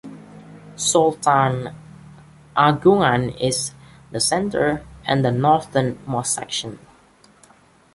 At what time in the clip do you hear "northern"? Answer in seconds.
5.31-5.99